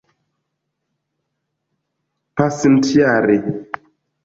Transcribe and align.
pasintjare 2.35 3.37